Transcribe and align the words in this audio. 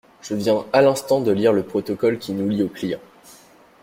Je 0.23 0.33
viens 0.33 0.65
à 0.73 0.81
l'instant 0.81 1.21
de 1.21 1.31
lire 1.31 1.53
le 1.53 1.61
protocole 1.61 2.17
qui 2.17 2.31
nous 2.31 2.49
lie 2.49 2.63
au 2.63 2.69
client. 2.69 2.97